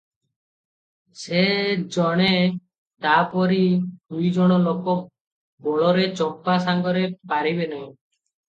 ସେ 1.23 1.41
ଜାଣେ 1.95 2.29
ତା'ପରି 3.07 3.61
ଦୁଇଜଣ 4.15 4.57
ଲୋକ 4.65 4.97
ବଳରେ 5.69 6.07
ଚମ୍ପା 6.23 6.57
ସାଙ୍ଗରେ 6.67 7.05
ପାରିବେ 7.35 7.71
ନାହିଁ। 7.77 7.87